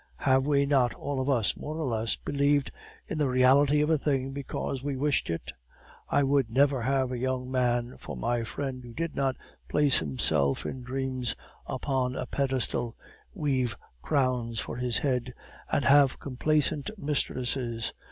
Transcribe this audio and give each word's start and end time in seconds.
Have 0.25 0.47
we 0.47 0.65
not 0.65 0.95
all 0.95 1.21
of 1.21 1.29
us, 1.29 1.55
more 1.55 1.77
or 1.77 1.85
less, 1.85 2.15
believed 2.15 2.71
in 3.07 3.19
the 3.19 3.29
reality 3.29 3.81
of 3.81 3.91
a 3.91 3.99
thing 3.99 4.31
because 4.31 4.81
we 4.81 4.95
wished 4.97 5.29
it? 5.29 5.51
I 6.09 6.23
would 6.23 6.49
never 6.49 6.81
have 6.81 7.11
a 7.11 7.19
young 7.19 7.51
man 7.51 7.97
for 7.99 8.17
my 8.17 8.41
friend 8.43 8.83
who 8.83 8.93
did 8.95 9.15
not 9.15 9.35
place 9.69 9.99
himself 9.99 10.65
in 10.65 10.81
dreams 10.81 11.35
upon 11.67 12.15
a 12.15 12.25
pedestal, 12.25 12.95
weave 13.35 13.77
crowns 14.01 14.59
for 14.59 14.77
his 14.77 14.97
head, 14.97 15.35
and 15.71 15.85
have 15.85 16.17
complaisant 16.19 16.89
mistresses. 16.97 17.93